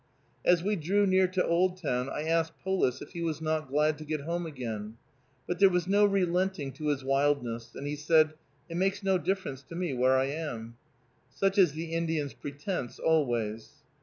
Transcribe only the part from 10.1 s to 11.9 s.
I am." Such is